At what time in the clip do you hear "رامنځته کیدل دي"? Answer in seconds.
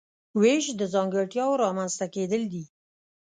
1.63-2.63